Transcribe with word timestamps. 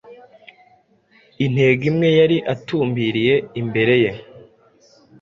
Intego 1.45 1.83
imwe 1.91 2.07
yari 2.19 2.37
atumbiriye 2.53 3.35
imbere 3.61 3.93
ye 4.03 4.11